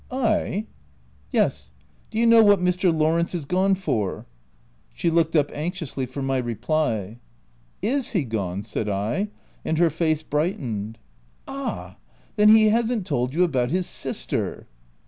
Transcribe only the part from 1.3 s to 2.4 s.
"Yes: do you